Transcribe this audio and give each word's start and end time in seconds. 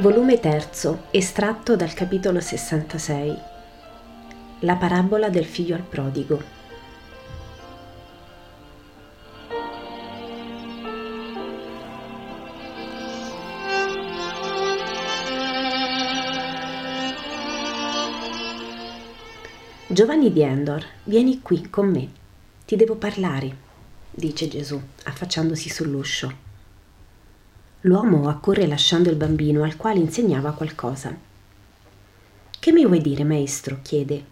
Volume 0.00 0.38
3, 0.38 0.70
estratto 1.10 1.74
dal 1.74 1.92
capitolo 1.92 2.38
66. 2.38 3.36
La 4.60 4.76
parabola 4.76 5.28
del 5.28 5.44
figlio 5.44 5.74
al 5.74 5.82
prodigo. 5.82 6.40
Giovanni 19.88 20.32
di 20.32 20.42
Endor, 20.42 20.84
vieni 21.02 21.42
qui 21.42 21.68
con 21.68 21.90
me. 21.90 22.08
Ti 22.64 22.76
devo 22.76 22.94
parlare, 22.94 23.56
dice 24.12 24.46
Gesù, 24.46 24.80
affacciandosi 25.02 25.68
sull'uscio. 25.68 26.46
L'uomo 27.82 28.28
accorre 28.28 28.66
lasciando 28.66 29.08
il 29.08 29.14
bambino 29.14 29.62
al 29.62 29.76
quale 29.76 30.00
insegnava 30.00 30.50
qualcosa. 30.50 31.16
Che 32.58 32.72
mi 32.72 32.84
vuoi 32.84 33.00
dire, 33.00 33.22
maestro? 33.22 33.78
chiede. 33.82 34.24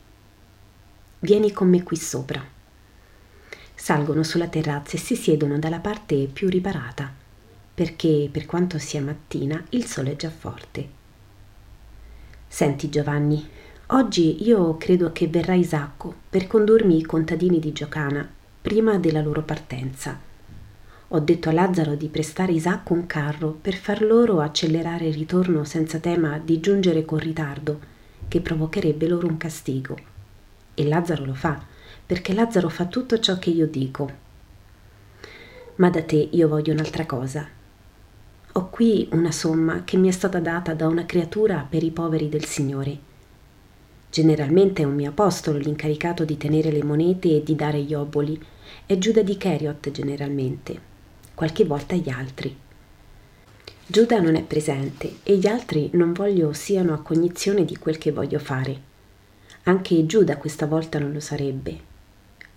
Vieni 1.21 1.53
con 1.53 1.69
me 1.69 1.85
qui 1.85 1.97
sopra. 1.97 2.45
Salgono 3.73 4.25
sulla 4.25 4.49
terrazza 4.49 4.97
e 4.97 4.99
si 4.99 5.15
siedono 5.15 5.61
dalla 5.61 5.79
parte 5.79 6.27
più 6.27 6.49
riparata, 6.49 7.09
perché 7.73 8.29
per 8.33 8.47
quanto 8.47 8.81
sia 8.81 9.01
mattina 9.01 9.65
il 9.71 9.85
sole 9.85 10.13
è 10.13 10.17
già 10.17 10.31
forte. 10.31 10.89
Senti 12.49 12.89
Giovanni, 12.89 13.49
oggi 13.87 14.45
io 14.45 14.77
credo 14.77 15.13
che 15.13 15.29
verrà 15.29 15.55
Isacco 15.55 16.13
per 16.29 16.49
condurmi 16.49 16.99
i 16.99 17.05
contadini 17.05 17.61
di 17.61 17.73
Giocana 17.73 18.29
prima 18.61 18.99
della 18.99 19.21
loro 19.21 19.43
partenza 19.43 20.35
ho 21.11 21.21
detto 21.21 21.49
a 21.49 21.53
Lazzaro 21.53 21.95
di 21.95 22.09
prestare 22.09 22.51
Isacco 22.51 22.93
un 22.93 23.07
carro 23.07 23.57
per 23.61 23.75
far 23.75 24.03
loro 24.03 24.41
accelerare 24.41 25.07
il 25.07 25.15
ritorno 25.15 25.63
senza 25.63 26.01
tema 26.01 26.39
di 26.39 26.59
giungere 26.59 27.05
con 27.05 27.19
ritardo, 27.21 27.79
che 28.27 28.41
provocherebbe 28.41 29.07
loro 29.07 29.29
un 29.29 29.37
castigo. 29.37 29.97
E 30.75 30.85
Lazzaro 30.85 31.25
lo 31.25 31.35
fa, 31.35 31.63
perché 32.05 32.33
Lazzaro 32.33 32.69
fa 32.69 32.87
tutto 32.87 33.21
ciò 33.21 33.39
che 33.39 33.51
io 33.51 33.69
dico. 33.69 34.11
Ma 35.77 35.91
da 35.91 36.03
te 36.03 36.29
io 36.33 36.49
voglio 36.49 36.73
un'altra 36.73 37.07
cosa. 37.07 37.47
Ho 38.53 38.69
qui 38.69 39.09
una 39.13 39.31
somma 39.31 39.85
che 39.85 39.97
mi 39.97 40.09
è 40.09 40.13
stata 40.13 40.41
data 40.41 40.75
da 40.75 40.89
una 40.89 41.07
creatura 41.07 41.65
per 41.69 41.85
i 41.85 41.93
poveri 41.93 42.29
del 42.29 42.47
Signore. 42.47 42.99
Generalmente 44.11 44.83
è 44.83 44.85
un 44.85 44.95
mio 44.95 45.11
apostolo 45.11 45.59
l'incaricato 45.59 46.25
di 46.25 46.37
tenere 46.37 46.73
le 46.73 46.83
monete 46.83 47.29
e 47.37 47.43
di 47.45 47.55
dare 47.55 47.81
gli 47.83 47.95
oboli. 47.95 48.43
È 48.85 48.99
Giuda 48.99 49.23
di 49.23 49.37
Cheriot 49.37 49.91
generalmente 49.93 50.95
qualche 51.37 51.67
volta 51.67 51.95
gli 51.95 52.09
altri. 52.09 52.57
Giuda 53.87 54.21
non 54.21 54.37
è 54.37 54.43
presente 54.43 55.17
e 55.23 55.37
gli 55.37 55.47
altri 55.47 55.91
non 55.93 56.15
voglio 56.15 56.55
siano 56.55 56.95
a 56.95 57.03
cognizione 57.03 57.67
di 57.67 57.77
quel 57.77 57.99
che 57.99 58.11
voglio 58.11 58.39
fare. 58.39 58.81
Anche 59.65 60.07
Giuda 60.07 60.39
questa 60.39 60.65
volta 60.65 60.99
non 60.99 61.13
lo 61.13 61.21
sarebbe. 61.21 61.79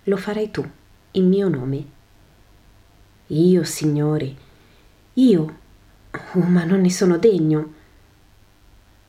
Lo 0.04 0.16
farai 0.16 0.50
tu, 0.50 0.66
in 1.10 1.28
mio 1.28 1.48
nome. 1.50 1.84
Io, 3.26 3.64
Signore, 3.64 4.34
io, 5.12 5.56
oh, 6.32 6.40
ma 6.40 6.64
non 6.64 6.80
ne 6.80 6.90
sono 6.90 7.18
degno. 7.18 7.74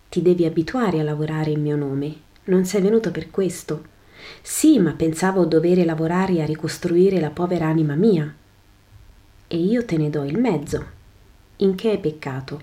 Ti 0.09 0.21
devi 0.21 0.43
abituare 0.43 0.99
a 0.99 1.03
lavorare 1.03 1.51
in 1.51 1.61
mio 1.61 1.77
nome. 1.77 2.13
Non 2.43 2.65
sei 2.65 2.81
venuto 2.81 3.09
per 3.09 3.31
questo. 3.31 3.85
Sì, 4.41 4.79
ma 4.79 4.91
pensavo 4.91 5.45
dovere 5.45 5.85
lavorare 5.85 6.41
a 6.41 6.45
ricostruire 6.45 7.21
la 7.21 7.29
povera 7.29 7.67
anima 7.67 7.95
mia 7.95 8.35
e 9.51 9.57
io 9.57 9.83
te 9.83 9.97
ne 9.97 10.09
do 10.09 10.23
il 10.23 10.39
mezzo. 10.39 10.85
In 11.57 11.75
che 11.75 11.89
hai 11.89 11.99
peccato? 11.99 12.61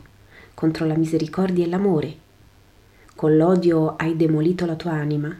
Contro 0.55 0.87
la 0.87 0.97
misericordia 0.97 1.67
e 1.67 1.69
l'amore. 1.69 2.17
Con 3.15 3.37
l'odio 3.37 3.95
hai 3.97 4.17
demolito 4.17 4.65
la 4.65 4.75
tua 4.75 4.93
anima, 4.93 5.39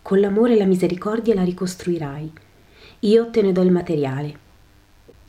con 0.00 0.20
l'amore 0.20 0.54
e 0.54 0.56
la 0.56 0.64
misericordia 0.64 1.34
la 1.34 1.44
ricostruirai. 1.44 2.32
Io 3.00 3.28
te 3.28 3.42
ne 3.42 3.52
do 3.52 3.60
il 3.60 3.70
materiale. 3.70 4.38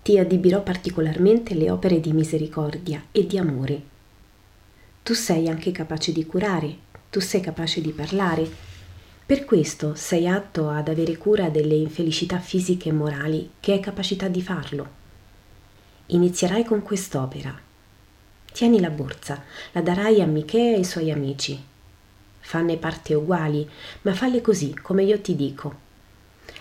Ti 0.03 0.17
adibirò 0.17 0.63
particolarmente 0.63 1.53
le 1.53 1.69
opere 1.69 1.99
di 1.99 2.13
misericordia 2.13 3.03
e 3.11 3.27
di 3.27 3.37
amore. 3.37 3.81
Tu 5.03 5.13
sei 5.13 5.49
anche 5.49 5.73
capace 5.73 6.13
di 6.13 6.25
curare, 6.25 6.77
tu 7.09 7.19
sei 7.19 7.41
capace 7.41 7.81
di 7.81 7.91
parlare. 7.91 8.49
Per 9.25 9.43
questo 9.43 9.95
sei 9.95 10.29
atto 10.29 10.69
ad 10.69 10.87
avere 10.87 11.17
cura 11.17 11.49
delle 11.49 11.75
infelicità 11.75 12.39
fisiche 12.39 12.87
e 12.87 12.93
morali 12.93 13.49
che 13.59 13.73
hai 13.73 13.81
capacità 13.81 14.29
di 14.29 14.41
farlo. 14.41 15.05
Inizierai 16.09 16.63
con 16.63 16.83
quest'opera. 16.83 17.53
Tieni 18.53 18.79
la 18.79 18.89
borsa, 18.89 19.43
la 19.73 19.81
darai 19.81 20.21
a 20.21 20.25
Michea 20.25 20.71
e 20.71 20.75
ai 20.75 20.85
suoi 20.85 21.11
amici. 21.11 21.61
Fanne 22.39 22.77
parte 22.77 23.13
uguali, 23.13 23.69
ma 24.03 24.13
falle 24.13 24.39
così, 24.39 24.73
come 24.73 25.03
io 25.03 25.19
ti 25.19 25.35
dico. 25.35 25.75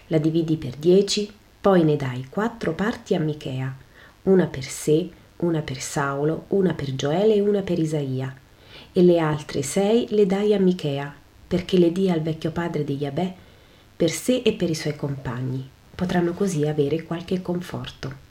La 0.08 0.18
dividi 0.18 0.56
per 0.56 0.74
dieci, 0.74 1.32
poi 1.60 1.84
ne 1.84 1.94
dai 1.94 2.26
quattro 2.28 2.72
parti 2.72 3.14
a 3.14 3.20
Michea, 3.20 3.72
una 4.24 4.46
per 4.46 4.64
sé, 4.64 5.08
una 5.36 5.60
per 5.60 5.80
Saulo, 5.80 6.46
una 6.48 6.74
per 6.74 6.96
Gioele 6.96 7.34
e 7.34 7.40
una 7.40 7.62
per 7.62 7.78
Isaia, 7.78 8.34
e 8.92 9.02
le 9.02 9.20
altre 9.20 9.62
sei 9.62 10.08
le 10.10 10.26
dai 10.26 10.54
a 10.54 10.58
Michea, 10.58 11.14
perché 11.46 11.78
le 11.78 11.92
dia 11.92 12.14
al 12.14 12.20
vecchio 12.20 12.50
padre 12.50 12.82
di 12.82 12.96
Yabè, 12.96 13.34
per 13.94 14.10
sé 14.10 14.42
e 14.44 14.54
per 14.54 14.70
i 14.70 14.74
suoi 14.74 14.96
compagni. 14.96 15.70
Potranno 15.94 16.32
così 16.32 16.66
avere 16.66 17.04
qualche 17.04 17.40
conforto. 17.40 18.25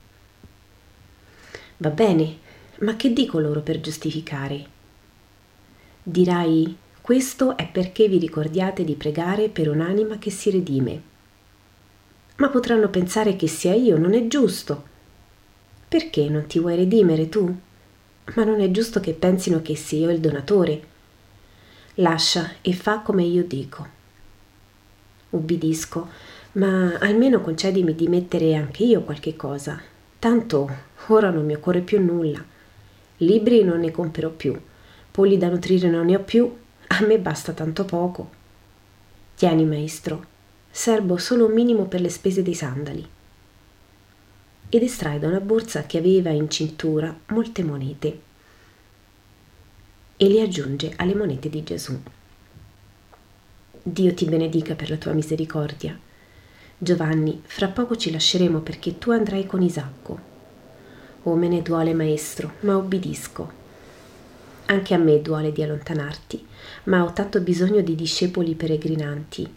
Va 1.78 1.90
bene, 1.90 2.38
ma 2.78 2.96
che 2.96 3.12
dico 3.12 3.38
loro 3.38 3.60
per 3.60 3.80
giustificare? 3.82 4.64
Dirai, 6.02 6.74
questo 7.02 7.54
è 7.54 7.68
perché 7.68 8.08
vi 8.08 8.16
ricordiate 8.16 8.82
di 8.82 8.94
pregare 8.94 9.50
per 9.50 9.68
un'anima 9.68 10.16
che 10.16 10.30
si 10.30 10.50
redime. 10.50 11.02
Ma 12.36 12.48
potranno 12.48 12.88
pensare 12.88 13.36
che 13.36 13.46
sia 13.46 13.74
io, 13.74 13.98
non 13.98 14.14
è 14.14 14.26
giusto. 14.26 14.84
Perché 15.86 16.30
non 16.30 16.46
ti 16.46 16.58
vuoi 16.58 16.76
redimere 16.76 17.28
tu? 17.28 17.54
Ma 18.34 18.44
non 18.44 18.60
è 18.60 18.70
giusto 18.70 18.98
che 18.98 19.12
pensino 19.12 19.60
che 19.60 19.76
sia 19.76 20.06
io 20.06 20.10
il 20.10 20.20
donatore. 20.20 20.82
Lascia 21.96 22.54
e 22.62 22.72
fa 22.72 23.00
come 23.00 23.22
io 23.22 23.44
dico. 23.44 23.86
Ubbidisco, 25.28 26.08
ma 26.52 26.96
almeno 26.98 27.42
concedimi 27.42 27.94
di 27.94 28.08
mettere 28.08 28.54
anche 28.54 28.84
io 28.84 29.02
qualche 29.02 29.36
cosa, 29.36 29.80
Tanto 30.18 30.68
ora 31.08 31.30
non 31.30 31.44
mi 31.44 31.54
occorre 31.54 31.80
più 31.80 32.02
nulla. 32.02 32.44
Libri 33.18 33.64
non 33.64 33.80
ne 33.80 33.90
comprerò 33.90 34.30
più, 34.30 34.58
polli 35.10 35.38
da 35.38 35.48
nutrire 35.48 35.88
non 35.88 36.06
ne 36.06 36.16
ho 36.16 36.20
più, 36.20 36.54
a 36.88 37.00
me 37.04 37.18
basta 37.18 37.52
tanto 37.52 37.84
poco. 37.84 38.30
Tieni, 39.34 39.64
maestro, 39.64 40.24
serbo 40.70 41.16
solo 41.16 41.46
un 41.46 41.52
minimo 41.52 41.84
per 41.86 42.00
le 42.00 42.08
spese 42.08 42.42
dei 42.42 42.54
sandali. 42.54 43.06
Ed 44.68 44.82
estrae 44.82 45.18
da 45.18 45.28
una 45.28 45.40
borsa 45.40 45.86
che 45.86 45.98
aveva 45.98 46.30
in 46.30 46.50
cintura 46.50 47.16
molte 47.28 47.62
monete 47.62 48.20
e 50.16 50.28
le 50.28 50.40
aggiunge 50.40 50.92
alle 50.96 51.14
monete 51.14 51.48
di 51.48 51.62
Gesù. 51.62 51.98
Dio 53.82 54.14
ti 54.14 54.24
benedica 54.24 54.74
per 54.74 54.90
la 54.90 54.96
tua 54.96 55.12
misericordia 55.12 55.98
Giovanni, 56.78 57.40
fra 57.42 57.68
poco 57.68 57.96
ci 57.96 58.10
lasceremo 58.10 58.60
perché 58.60 58.98
tu 58.98 59.10
andrai 59.10 59.46
con 59.46 59.62
Isacco. 59.62 60.34
Oh, 61.26 61.34
me 61.34 61.48
ne 61.48 61.60
duole, 61.60 61.92
maestro, 61.92 62.52
ma 62.60 62.76
obbedisco. 62.76 63.50
Anche 64.66 64.94
a 64.94 64.98
me 64.98 65.20
duole 65.20 65.50
di 65.50 65.60
allontanarti, 65.60 66.46
ma 66.84 67.02
ho 67.02 67.12
tanto 67.12 67.40
bisogno 67.40 67.80
di 67.80 67.96
discepoli 67.96 68.54
peregrinanti. 68.54 69.52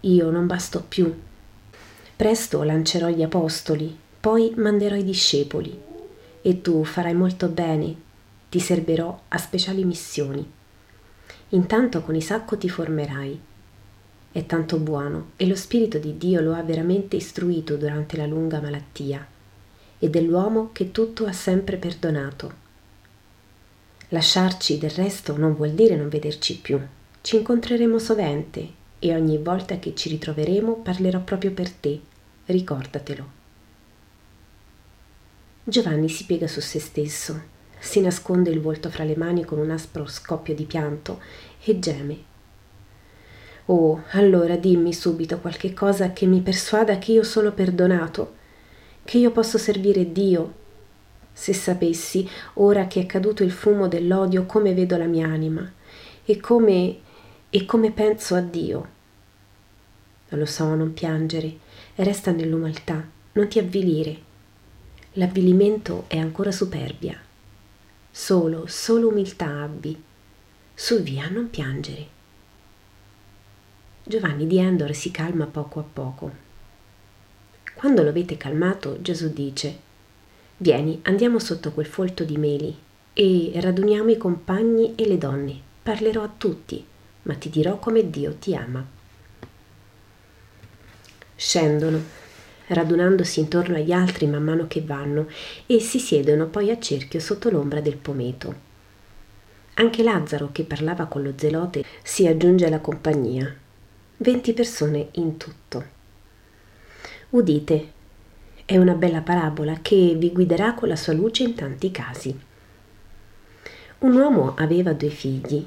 Io 0.00 0.30
non 0.30 0.46
basto 0.46 0.84
più. 0.86 1.10
Presto 2.14 2.62
lancerò 2.62 3.08
gli 3.08 3.22
apostoli, 3.22 3.96
poi 4.20 4.52
manderò 4.56 4.96
i 4.96 5.02
discepoli. 5.02 5.80
E 6.42 6.60
tu 6.60 6.84
farai 6.84 7.14
molto 7.14 7.48
bene, 7.48 7.94
ti 8.50 8.60
servirò 8.60 9.22
a 9.28 9.38
speciali 9.38 9.82
missioni. 9.86 10.46
Intanto 11.48 12.02
con 12.02 12.14
Isacco 12.14 12.58
ti 12.58 12.68
formerai 12.68 13.40
è 14.30 14.46
tanto 14.46 14.78
buono 14.78 15.30
e 15.36 15.46
lo 15.46 15.54
Spirito 15.54 15.98
di 15.98 16.18
Dio 16.18 16.40
lo 16.40 16.54
ha 16.54 16.62
veramente 16.62 17.14
istruito 17.14 17.76
durante 17.76 18.16
la 18.16 18.26
lunga 18.26 18.60
malattia 18.60 19.24
e 20.04 20.10
dell'uomo 20.10 20.68
che 20.72 20.90
tutto 20.90 21.24
ha 21.24 21.32
sempre 21.32 21.78
perdonato. 21.78 22.62
Lasciarci 24.08 24.76
del 24.76 24.90
resto 24.90 25.34
non 25.36 25.54
vuol 25.54 25.70
dire 25.70 25.96
non 25.96 26.10
vederci 26.10 26.58
più. 26.58 26.78
Ci 27.22 27.36
incontreremo 27.36 27.98
sovente 27.98 28.68
e 28.98 29.14
ogni 29.14 29.38
volta 29.38 29.78
che 29.78 29.94
ci 29.94 30.10
ritroveremo 30.10 30.76
parlerò 30.82 31.20
proprio 31.20 31.52
per 31.52 31.70
te. 31.70 31.98
Ricordatelo. 32.44 33.42
Giovanni 35.64 36.10
si 36.10 36.26
piega 36.26 36.46
su 36.46 36.60
se 36.60 36.78
stesso, 36.78 37.40
si 37.78 38.02
nasconde 38.02 38.50
il 38.50 38.60
volto 38.60 38.90
fra 38.90 39.04
le 39.04 39.16
mani 39.16 39.44
con 39.44 39.58
un 39.58 39.70
aspro 39.70 40.06
scoppio 40.06 40.54
di 40.54 40.64
pianto 40.64 41.22
e 41.64 41.78
geme 41.78 42.32
Oh, 43.66 44.02
allora 44.10 44.56
dimmi 44.56 44.92
subito 44.92 45.38
qualche 45.38 45.72
cosa 45.72 46.12
che 46.12 46.26
mi 46.26 46.42
persuada 46.42 46.98
che 46.98 47.12
io 47.12 47.22
sono 47.22 47.52
perdonato, 47.52 48.34
che 49.04 49.18
io 49.18 49.30
posso 49.30 49.58
servire 49.58 50.12
Dio. 50.12 50.62
se 51.36 51.52
sapessi, 51.52 52.28
ora 52.54 52.86
che 52.86 53.00
è 53.00 53.06
caduto 53.06 53.42
il 53.42 53.50
fumo 53.50 53.88
dell'odio, 53.88 54.46
come 54.46 54.72
vedo 54.72 54.96
la 54.96 55.06
mia 55.06 55.26
anima 55.26 55.68
e 56.24 56.38
come 56.38 56.98
e 57.50 57.64
come 57.66 57.90
penso 57.92 58.34
a 58.34 58.40
Dio. 58.40 58.88
Lo 60.28 60.46
so, 60.46 60.74
non 60.74 60.92
piangere, 60.92 61.58
resta 61.96 62.32
nell'umanità, 62.32 63.06
non 63.32 63.48
ti 63.48 63.60
avvilire. 63.60 64.18
L'avvilimento 65.12 66.04
è 66.08 66.18
ancora 66.18 66.50
superbia. 66.50 67.16
Solo, 68.10 68.66
solo 68.66 69.08
umiltà 69.08 69.62
abbi. 69.62 70.02
Su 70.74 71.00
via, 71.02 71.28
non 71.28 71.50
piangere. 71.50 72.06
Giovanni 74.02 74.48
di 74.48 74.58
Endor 74.58 74.92
si 74.92 75.12
calma 75.12 75.46
poco 75.46 75.78
a 75.78 75.84
poco. 75.84 76.43
Quando 77.84 78.02
lo 78.02 78.08
avete 78.08 78.38
calmato, 78.38 78.96
Gesù 79.02 79.30
dice 79.30 79.78
Vieni, 80.56 81.00
andiamo 81.02 81.38
sotto 81.38 81.70
quel 81.72 81.84
folto 81.84 82.24
di 82.24 82.38
meli 82.38 82.74
e 83.12 83.52
raduniamo 83.56 84.10
i 84.10 84.16
compagni 84.16 84.94
e 84.94 85.06
le 85.06 85.18
donne. 85.18 85.60
Parlerò 85.82 86.22
a 86.22 86.32
tutti, 86.34 86.82
ma 87.24 87.34
ti 87.34 87.50
dirò 87.50 87.78
come 87.78 88.08
Dio 88.08 88.36
ti 88.36 88.54
ama. 88.54 88.82
Scendono, 91.36 92.02
radunandosi 92.68 93.40
intorno 93.40 93.76
agli 93.76 93.92
altri 93.92 94.28
man 94.28 94.44
mano 94.44 94.66
che 94.66 94.80
vanno, 94.80 95.28
e 95.66 95.78
si 95.78 95.98
siedono 95.98 96.46
poi 96.46 96.70
a 96.70 96.78
cerchio 96.78 97.20
sotto 97.20 97.50
l'ombra 97.50 97.82
del 97.82 97.98
pometo. 97.98 98.54
Anche 99.74 100.02
Lazzaro, 100.02 100.48
che 100.52 100.64
parlava 100.64 101.04
con 101.04 101.22
lo 101.22 101.34
zelote, 101.36 101.84
si 102.02 102.26
aggiunge 102.26 102.64
alla 102.64 102.80
compagnia. 102.80 103.54
Venti 104.16 104.54
persone 104.54 105.08
in 105.16 105.36
tutto. 105.36 105.93
Udite, 107.34 107.88
è 108.64 108.76
una 108.76 108.94
bella 108.94 109.20
parabola 109.20 109.80
che 109.82 110.14
vi 110.16 110.30
guiderà 110.30 110.74
con 110.74 110.86
la 110.86 110.94
sua 110.94 111.14
luce 111.14 111.42
in 111.42 111.56
tanti 111.56 111.90
casi. 111.90 112.38
Un 113.98 114.14
uomo 114.14 114.54
aveva 114.56 114.92
due 114.92 115.08
figli. 115.08 115.66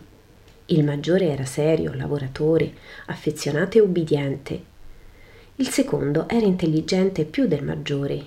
Il 0.68 0.86
maggiore 0.86 1.28
era 1.28 1.44
serio, 1.44 1.92
lavoratore, 1.94 2.72
affezionato 3.08 3.78
e 3.78 3.81
ubbidiente. 3.81 4.64
Il 5.58 5.68
secondo 5.68 6.30
era 6.30 6.46
intelligente 6.46 7.25
più 7.25 7.48
del 7.48 7.66
maggiore, 7.66 8.24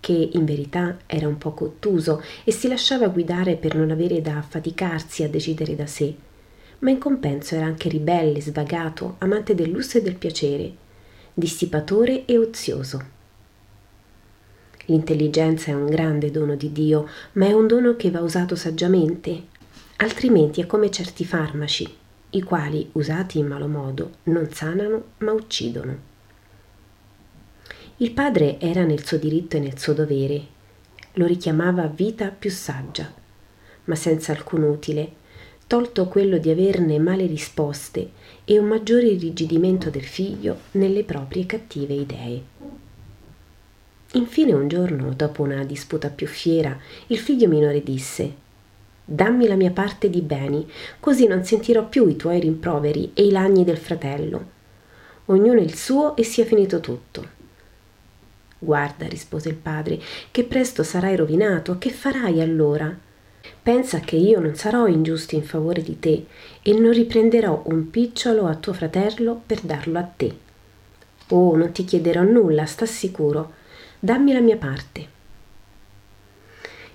che 0.00 0.30
in 0.32 0.44
verità 0.44 0.98
era 1.06 1.28
un 1.28 1.38
po' 1.38 1.54
ottuso 1.56 2.24
e 2.42 2.50
si 2.50 2.66
lasciava 2.66 3.06
guidare 3.06 3.54
per 3.54 3.76
non 3.76 3.92
avere 3.92 4.20
da 4.20 4.38
affaticarsi 4.38 5.22
a 5.22 5.28
decidere 5.28 5.76
da 5.76 5.86
sé, 5.86 6.12
ma 6.80 6.90
in 6.90 6.98
compenso 6.98 7.54
era 7.54 7.66
anche 7.66 7.88
ribelle, 7.88 8.40
svagato, 8.40 9.14
amante 9.18 9.54
del 9.54 9.70
lusso 9.70 9.98
e 9.98 10.02
del 10.02 10.16
piacere, 10.16 10.82
dissipatore 11.34 12.24
e 12.24 12.38
ozioso. 12.38 13.12
L'intelligenza 14.86 15.70
è 15.72 15.74
un 15.74 15.86
grande 15.86 16.30
dono 16.30 16.54
di 16.54 16.70
Dio, 16.70 17.08
ma 17.32 17.46
è 17.46 17.52
un 17.52 17.66
dono 17.66 17.96
che 17.96 18.10
va 18.10 18.20
usato 18.20 18.54
saggiamente, 18.54 19.46
altrimenti 19.96 20.60
è 20.60 20.66
come 20.66 20.90
certi 20.90 21.24
farmaci, 21.24 21.92
i 22.30 22.42
quali, 22.42 22.88
usati 22.92 23.38
in 23.38 23.46
malo 23.46 23.66
modo, 23.66 24.10
non 24.24 24.50
sanano 24.50 25.04
ma 25.18 25.32
uccidono. 25.32 26.12
Il 27.96 28.12
padre 28.12 28.60
era 28.60 28.84
nel 28.84 29.04
suo 29.04 29.16
diritto 29.16 29.56
e 29.56 29.60
nel 29.60 29.78
suo 29.78 29.92
dovere, 29.92 30.46
lo 31.14 31.26
richiamava 31.26 31.86
vita 31.86 32.28
più 32.28 32.50
saggia, 32.50 33.12
ma 33.84 33.94
senza 33.94 34.32
alcun 34.32 34.62
utile, 34.62 35.12
tolto 35.66 36.06
quello 36.06 36.38
di 36.38 36.50
averne 36.50 36.98
male 36.98 37.26
risposte 37.26 38.10
e 38.44 38.58
un 38.58 38.66
maggiore 38.66 39.06
irrigidimento 39.06 39.90
del 39.90 40.04
figlio 40.04 40.58
nelle 40.72 41.04
proprie 41.04 41.46
cattive 41.46 41.94
idee. 41.94 42.42
Infine 44.12 44.52
un 44.52 44.68
giorno, 44.68 45.12
dopo 45.14 45.42
una 45.42 45.64
disputa 45.64 46.08
più 46.08 46.26
fiera, 46.26 46.78
il 47.08 47.18
figlio 47.18 47.48
minore 47.48 47.82
disse 47.82 48.42
Dammi 49.06 49.46
la 49.46 49.56
mia 49.56 49.70
parte 49.70 50.08
di 50.08 50.22
beni, 50.22 50.66
così 51.00 51.26
non 51.26 51.44
sentirò 51.44 51.86
più 51.86 52.08
i 52.08 52.16
tuoi 52.16 52.40
rimproveri 52.40 53.10
e 53.12 53.26
i 53.26 53.30
lagni 53.30 53.64
del 53.64 53.76
fratello. 53.76 54.52
Ognuno 55.26 55.60
il 55.60 55.74
suo 55.74 56.16
e 56.16 56.22
sia 56.22 56.44
finito 56.44 56.80
tutto. 56.80 57.26
Guarda, 58.58 59.06
rispose 59.06 59.50
il 59.50 59.56
padre, 59.56 60.00
che 60.30 60.44
presto 60.44 60.82
sarai 60.82 61.16
rovinato, 61.16 61.76
che 61.76 61.90
farai 61.90 62.40
allora? 62.40 62.96
Pensa 63.64 64.00
che 64.00 64.16
io 64.16 64.40
non 64.40 64.56
sarò 64.56 64.86
ingiusto 64.86 65.36
in 65.36 65.42
favore 65.42 65.82
di 65.82 65.98
te 65.98 66.26
e 66.60 66.78
non 66.78 66.92
riprenderò 66.92 67.62
un 67.68 67.88
picciolo 67.88 68.46
a 68.46 68.56
tuo 68.56 68.74
fratello 68.74 69.40
per 69.46 69.62
darlo 69.62 69.98
a 69.98 70.02
te. 70.02 70.36
Oh, 71.28 71.56
non 71.56 71.72
ti 71.72 71.86
chiederò 71.86 72.22
nulla, 72.22 72.66
sta 72.66 72.84
sicuro 72.84 73.62
dammi 74.04 74.34
la 74.34 74.40
mia 74.40 74.58
parte. 74.58 75.08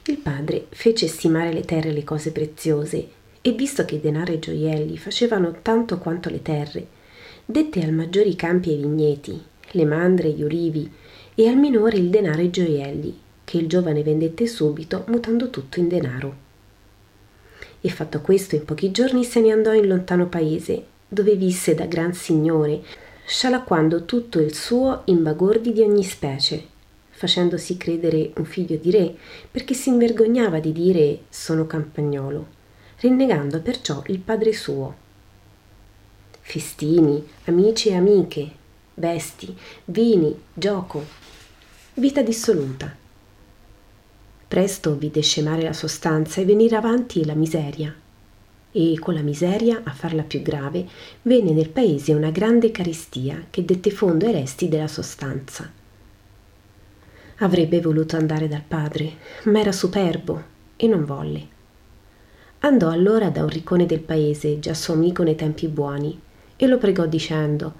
Il 0.05 0.17
padre 0.17 0.67
fece 0.69 1.07
stimare 1.07 1.51
le 1.51 1.61
terre 1.61 1.91
le 1.91 2.03
cose 2.03 2.31
preziose 2.31 3.09
e 3.41 3.51
visto 3.53 3.83
che 3.83 3.99
denaro 3.99 4.31
e 4.31 4.37
gioielli 4.37 4.95
facevano 4.95 5.55
tanto 5.63 5.97
quanto 5.97 6.29
le 6.29 6.43
terre, 6.43 6.85
dette 7.43 7.81
al 7.81 7.93
maggiore 7.93 8.29
i 8.29 8.35
campi 8.35 8.69
e 8.69 8.73
i 8.73 8.81
vigneti, 8.81 9.41
le 9.71 9.85
mandre 9.85 10.27
e 10.27 10.31
gli 10.33 10.43
ulivi, 10.43 10.87
e 11.33 11.47
al 11.47 11.57
minore 11.57 11.97
il 11.97 12.11
denaro 12.11 12.41
e 12.41 12.43
i 12.43 12.51
gioielli, 12.51 13.19
che 13.43 13.57
il 13.57 13.67
giovane 13.67 14.03
vendette 14.03 14.45
subito, 14.45 15.05
mutando 15.07 15.49
tutto 15.49 15.79
in 15.79 15.87
denaro. 15.87 16.48
E 17.81 17.89
fatto 17.89 18.21
questo, 18.21 18.55
in 18.55 18.65
pochi 18.65 18.91
giorni 18.91 19.23
se 19.23 19.39
ne 19.39 19.51
andò 19.51 19.73
in 19.73 19.87
lontano 19.87 20.27
paese, 20.27 20.83
dove 21.07 21.35
visse 21.35 21.73
da 21.75 21.85
gran 21.85 22.13
signore, 22.13 22.81
scialacquando 23.25 24.05
tutto 24.05 24.39
il 24.39 24.53
suo 24.53 25.03
in 25.05 25.23
bagordi 25.23 25.71
di 25.71 25.81
ogni 25.81 26.03
specie, 26.03 26.65
facendosi 27.11 27.77
credere 27.77 28.31
un 28.35 28.45
figlio 28.45 28.75
di 28.75 28.91
re, 28.91 29.15
perché 29.49 29.73
si 29.73 29.89
invergognava 29.89 30.59
di 30.59 30.71
dire 30.71 31.19
sono 31.29 31.65
campagnolo, 31.67 32.47
rinnegando 32.99 33.61
perciò 33.61 34.01
il 34.07 34.19
padre 34.19 34.53
suo. 34.53 34.95
Festini, 36.41 37.25
amici 37.45 37.89
e 37.89 37.95
amiche, 37.95 38.51
vesti, 38.95 39.55
vini, 39.85 40.37
gioco, 40.53 41.05
vita 41.95 42.21
dissoluta. 42.21 42.98
Presto 44.49 44.95
vide 44.95 45.21
scemare 45.21 45.61
la 45.61 45.73
sostanza 45.73 46.41
e 46.41 46.45
venire 46.45 46.75
avanti 46.75 47.23
la 47.23 47.35
miseria. 47.35 47.93
E 48.71 48.97
con 48.99 49.13
la 49.13 49.21
miseria, 49.21 49.81
a 49.83 49.91
farla 49.91 50.23
più 50.23 50.41
grave, 50.41 50.87
venne 51.21 51.51
nel 51.51 51.69
paese 51.69 52.15
una 52.15 52.31
grande 52.31 52.71
carestia 52.71 53.45
che 53.51 53.63
dette 53.63 53.91
fondo 53.91 54.25
ai 54.25 54.31
resti 54.31 54.67
della 54.67 54.87
sostanza. 54.87 55.71
Avrebbe 57.37 57.79
voluto 57.79 58.15
andare 58.15 58.47
dal 58.47 58.63
padre, 58.67 59.17
ma 59.43 59.59
era 59.59 59.71
superbo 59.71 60.43
e 60.75 60.87
non 60.87 61.05
volle. 61.05 61.47
Andò 62.61 62.89
allora 62.89 63.29
da 63.29 63.43
un 63.43 63.49
riccone 63.49 63.85
del 63.85 64.01
paese, 64.01 64.57
già 64.57 64.73
suo 64.73 64.95
amico 64.95 65.21
nei 65.21 65.35
tempi 65.35 65.67
buoni, 65.67 66.19
e 66.55 66.65
lo 66.65 66.79
pregò 66.79 67.05
dicendo 67.05 67.71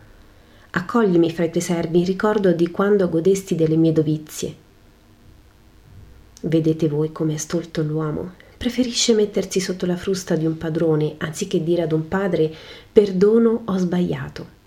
Accoglimi 0.69 1.31
fra 1.31 1.45
i 1.45 1.49
tuoi 1.49 1.63
servi 1.63 1.97
in 1.97 2.05
ricordo 2.05 2.51
di 2.51 2.69
quando 2.69 3.09
godesti 3.09 3.55
delle 3.55 3.75
mie 3.75 3.91
dovizie. 3.91 4.67
Vedete 6.41 6.87
voi 6.87 7.11
come 7.11 7.33
è 7.33 7.37
stolto 7.37 7.81
l'uomo. 7.81 8.33
Preferisce 8.57 9.13
mettersi 9.13 9.59
sotto 9.59 9.85
la 9.85 9.95
frusta 9.95 10.35
di 10.35 10.45
un 10.45 10.57
padrone 10.57 11.15
anziché 11.17 11.63
dire 11.63 11.81
ad 11.83 11.91
un 11.91 12.07
padre 12.07 12.53
perdono 12.91 13.63
ho 13.65 13.77
sbagliato. 13.77 14.57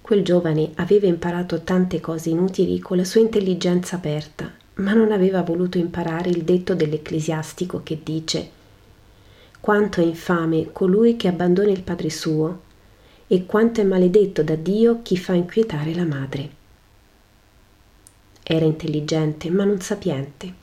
Quel 0.00 0.24
giovane 0.24 0.72
aveva 0.76 1.06
imparato 1.06 1.62
tante 1.62 2.00
cose 2.00 2.30
inutili 2.30 2.78
con 2.78 2.96
la 2.96 3.04
sua 3.04 3.20
intelligenza 3.20 3.96
aperta, 3.96 4.52
ma 4.74 4.94
non 4.94 5.12
aveva 5.12 5.42
voluto 5.42 5.78
imparare 5.78 6.30
il 6.30 6.42
detto 6.44 6.74
dell'ecclesiastico 6.74 7.82
che 7.82 8.00
dice 8.02 8.56
quanto 9.60 10.00
è 10.00 10.04
infame 10.04 10.70
colui 10.72 11.16
che 11.16 11.28
abbandona 11.28 11.70
il 11.70 11.82
padre 11.82 12.10
suo 12.10 12.60
e 13.26 13.44
quanto 13.44 13.80
è 13.80 13.84
maledetto 13.84 14.42
da 14.42 14.54
Dio 14.54 15.00
chi 15.02 15.16
fa 15.16 15.34
inquietare 15.34 15.94
la 15.94 16.04
madre. 16.04 16.50
Era 18.50 18.64
intelligente, 18.64 19.50
ma 19.50 19.64
non 19.64 19.78
sapiente. 19.82 20.54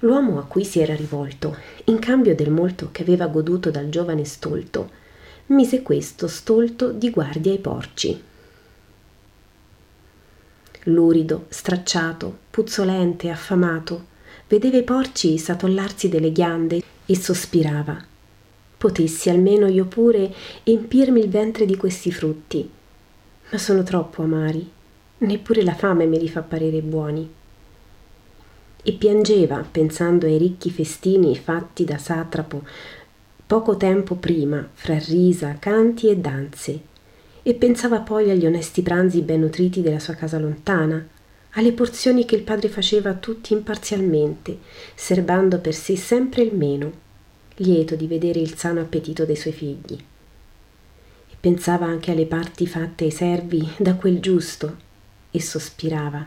L'uomo 0.00 0.40
a 0.40 0.42
cui 0.42 0.64
si 0.64 0.80
era 0.80 0.96
rivolto, 0.96 1.56
in 1.84 2.00
cambio 2.00 2.34
del 2.34 2.50
molto 2.50 2.88
che 2.90 3.02
aveva 3.02 3.28
goduto 3.28 3.70
dal 3.70 3.88
giovane 3.88 4.24
stolto, 4.24 4.90
mise 5.46 5.82
questo 5.82 6.26
stolto 6.26 6.90
di 6.90 7.10
guardia 7.10 7.52
ai 7.52 7.60
porci. 7.60 8.20
Lurido, 10.86 11.46
stracciato, 11.48 12.38
puzzolente, 12.50 13.30
affamato, 13.30 14.06
vedeva 14.48 14.78
i 14.78 14.82
porci 14.82 15.38
satollarsi 15.38 16.08
delle 16.08 16.32
ghiande 16.32 16.82
e 17.06 17.16
sospirava. 17.16 18.04
Potessi 18.76 19.30
almeno 19.30 19.68
io 19.68 19.84
pure 19.84 20.34
empirmi 20.64 21.20
il 21.20 21.28
ventre 21.28 21.66
di 21.66 21.76
questi 21.76 22.10
frutti, 22.10 22.68
ma 23.50 23.58
sono 23.58 23.84
troppo 23.84 24.22
amari, 24.22 24.74
neppure 25.18 25.62
la 25.62 25.74
fame 25.74 26.06
me 26.06 26.18
li 26.18 26.28
fa 26.28 26.42
parere 26.42 26.80
buoni. 26.82 27.32
E 28.82 28.92
piangeva 28.92 29.64
pensando 29.68 30.26
ai 30.26 30.38
ricchi 30.38 30.70
festini 30.70 31.36
fatti 31.36 31.84
da 31.84 31.98
satrapo 31.98 32.62
poco 33.46 33.76
tempo 33.76 34.16
prima 34.16 34.68
fra 34.72 34.98
risa, 34.98 35.56
canti 35.58 36.08
e 36.08 36.16
danze, 36.16 36.80
e 37.42 37.54
pensava 37.54 38.00
poi 38.00 38.30
agli 38.30 38.44
onesti 38.44 38.82
pranzi 38.82 39.22
ben 39.22 39.40
nutriti 39.40 39.80
della 39.80 40.00
sua 40.00 40.14
casa 40.14 40.38
lontana, 40.38 41.06
alle 41.52 41.72
porzioni 41.72 42.24
che 42.24 42.34
il 42.34 42.42
padre 42.42 42.68
faceva 42.68 43.10
a 43.10 43.14
tutti 43.14 43.52
imparzialmente, 43.52 44.58
serbando 44.94 45.60
per 45.60 45.74
sé 45.74 45.96
sempre 45.96 46.42
il 46.42 46.54
meno, 46.54 46.92
lieto 47.56 47.94
di 47.94 48.06
vedere 48.06 48.40
il 48.40 48.56
sano 48.56 48.80
appetito 48.80 49.24
dei 49.24 49.36
suoi 49.36 49.52
figli. 49.52 49.94
E 49.94 51.34
pensava 51.38 51.86
anche 51.86 52.10
alle 52.10 52.26
parti 52.26 52.66
fatte 52.66 53.04
ai 53.04 53.12
servi 53.12 53.66
da 53.78 53.94
quel 53.94 54.20
giusto 54.20 54.84
e 55.36 55.40
sospirava. 55.42 56.26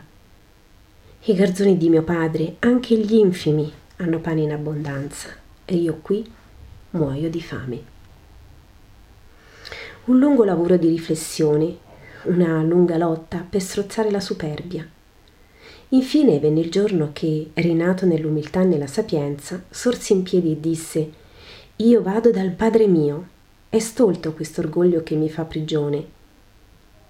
I 1.22 1.34
garzoni 1.34 1.76
di 1.76 1.88
mio 1.88 2.02
padre, 2.02 2.56
anche 2.60 2.96
gli 2.96 3.14
infimi, 3.14 3.70
hanno 3.96 4.20
pane 4.20 4.40
in 4.40 4.52
abbondanza 4.52 5.28
e 5.64 5.76
io 5.76 5.98
qui 6.00 6.28
muoio 6.90 7.28
di 7.28 7.42
fame. 7.42 7.82
Un 10.04 10.18
lungo 10.18 10.44
lavoro 10.44 10.76
di 10.76 10.88
riflessione, 10.88 11.76
una 12.24 12.62
lunga 12.62 12.96
lotta 12.96 13.44
per 13.48 13.60
strozzare 13.60 14.10
la 14.10 14.20
superbia 14.20 14.88
Infine 15.92 16.38
venne 16.38 16.60
il 16.60 16.70
giorno 16.70 17.10
che, 17.12 17.50
rinato 17.54 18.06
nell'umiltà 18.06 18.60
e 18.60 18.64
nella 18.64 18.86
sapienza, 18.86 19.60
sorse 19.70 20.12
in 20.12 20.22
piedi 20.22 20.52
e 20.52 20.60
disse 20.60 21.10
Io 21.76 22.00
vado 22.00 22.30
dal 22.30 22.50
Padre 22.50 22.86
mio. 22.86 23.38
È 23.68 23.78
stolto 23.80 24.32
questo 24.32 24.60
orgoglio 24.60 25.02
che 25.02 25.16
mi 25.16 25.28
fa 25.28 25.44
prigione. 25.44 26.04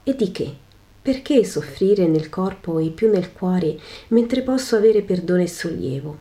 E 0.02 0.16
di 0.16 0.33
che? 0.33 0.54
Perché 1.11 1.45
soffrire 1.45 2.07
nel 2.07 2.29
corpo 2.29 2.79
e 2.79 2.90
più 2.90 3.11
nel 3.11 3.33
cuore, 3.33 3.76
mentre 4.11 4.43
posso 4.43 4.76
avere 4.76 5.02
perdono 5.02 5.43
e 5.43 5.49
sollievo? 5.49 6.19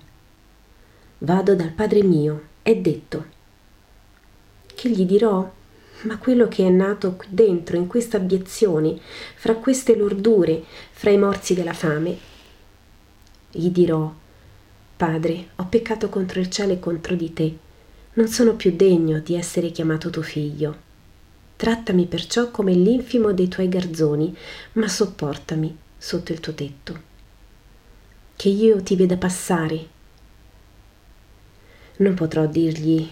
Vado 1.20 1.54
dal 1.54 1.70
Padre 1.70 2.02
mio, 2.02 2.42
è 2.64 2.76
detto. 2.76 3.26
Che 4.66 4.90
gli 4.90 5.06
dirò? 5.06 5.48
Ma 6.06 6.18
quello 6.18 6.48
che 6.48 6.66
è 6.66 6.72
nato 6.72 7.12
qui 7.12 7.28
dentro, 7.30 7.78
in 7.78 7.86
questa 7.86 8.18
abiezione, 8.18 9.00
fra 9.36 9.54
queste 9.54 9.96
lordure, 9.96 10.64
fra 10.90 11.12
i 11.12 11.20
morsi 11.20 11.54
della 11.54 11.74
fame, 11.74 12.18
gli 13.52 13.70
dirò 13.70 14.12
Padre, 14.98 15.50
ho 15.58 15.68
peccato 15.70 16.10
contro 16.10 16.40
il 16.40 16.50
cielo 16.50 16.74
e 16.74 16.80
contro 16.80 17.14
di 17.14 17.32
te. 17.32 17.58
Non 18.14 18.28
sono 18.28 18.56
più 18.56 18.76
degno 18.76 19.20
di 19.20 19.36
essere 19.36 19.70
chiamato 19.70 20.10
tuo 20.10 20.24
figlio. 20.24 20.88
Trattami 21.60 22.06
perciò 22.06 22.52
come 22.52 22.72
l'infimo 22.72 23.34
dei 23.34 23.50
tuoi 23.50 23.68
garzoni, 23.68 24.34
ma 24.74 24.88
sopportami 24.88 25.78
sotto 25.98 26.32
il 26.32 26.40
tuo 26.40 26.54
tetto. 26.54 27.02
Che 28.38 28.48
io 28.48 28.82
ti 28.82 28.96
veda 28.96 29.18
passare. 29.18 29.88
Non 31.98 32.14
potrò 32.14 32.46
dirgli 32.46 33.06